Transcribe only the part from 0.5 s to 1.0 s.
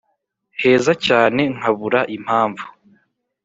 heza